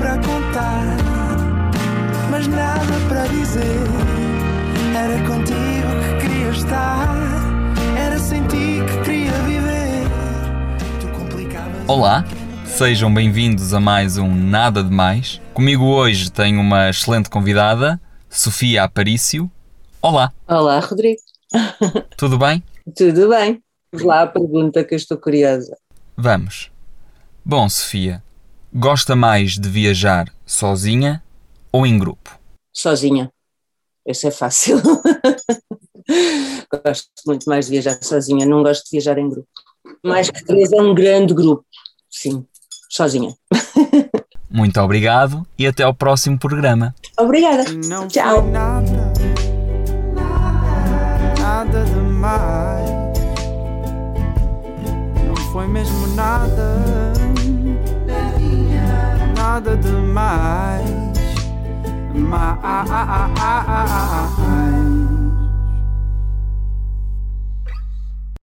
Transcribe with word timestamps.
para 0.00 0.16
contar, 0.16 0.96
mas 2.30 2.46
nada 2.46 2.80
para 3.06 3.26
dizer. 3.26 3.60
Era 4.96 5.18
contigo 5.26 5.90
que 6.00 6.26
queria 6.26 6.48
estar, 6.48 7.06
era 7.98 8.18
sem 8.18 8.42
ti 8.46 8.78
que 8.88 9.04
queria 9.04 9.32
viver. 9.42 10.08
Tu 10.98 11.08
complicavas. 11.08 11.86
Olá, 11.86 12.24
sejam 12.64 13.12
bem-vindos 13.12 13.74
a 13.74 13.80
mais 13.80 14.16
um 14.16 14.34
Nada 14.34 14.82
de 14.82 14.90
Mais. 14.90 15.38
Comigo 15.52 15.84
hoje 15.84 16.32
tenho 16.32 16.62
uma 16.62 16.88
excelente 16.88 17.28
convidada, 17.28 18.00
Sofia 18.30 18.84
Aparício. 18.84 19.50
Olá, 20.00 20.32
Olá, 20.48 20.80
Rodrigo. 20.80 21.20
tudo 22.16 22.38
bem? 22.38 22.62
Tudo 22.96 23.28
bem? 23.28 23.62
Vamos 23.92 24.06
lá 24.06 24.22
a 24.22 24.26
pergunta 24.26 24.82
que 24.82 24.94
eu 24.94 24.96
estou 24.96 25.18
curiosa. 25.18 25.76
Vamos. 26.16 26.70
Bom, 27.44 27.68
Sofia, 27.68 28.22
gosta 28.72 29.16
mais 29.16 29.52
de 29.58 29.68
viajar 29.68 30.32
sozinha 30.46 31.22
ou 31.72 31.86
em 31.86 31.98
grupo? 31.98 32.38
Sozinha. 32.72 33.30
Esse 34.06 34.28
é 34.28 34.30
fácil. 34.30 34.80
gosto 36.84 37.08
muito 37.26 37.48
mais 37.48 37.66
de 37.66 37.72
viajar 37.72 37.98
sozinha, 38.02 38.46
não 38.46 38.62
gosto 38.62 38.84
de 38.84 38.90
viajar 38.92 39.18
em 39.18 39.28
grupo. 39.28 39.48
Mais 40.04 40.30
que 40.30 40.44
três 40.44 40.72
é 40.72 40.80
um 40.80 40.94
grande 40.94 41.34
grupo. 41.34 41.64
Sim, 42.08 42.44
sozinha. 42.88 43.34
Muito 44.52 44.80
obrigado 44.80 45.46
e 45.56 45.64
até 45.64 45.84
ao 45.84 45.94
próximo 45.94 46.36
programa. 46.36 46.92
Obrigada. 47.16 47.64
Não 47.86 48.08
Tchau. 48.08 48.44
nada, 48.50 49.12
nada 51.38 51.84
demais. 51.84 52.90
Não 55.24 55.36
foi 55.52 55.68
mesmo 55.68 56.08
nada, 56.16 57.12
nada 60.10 60.80
demais. 60.80 60.84
Mais. 62.14 62.60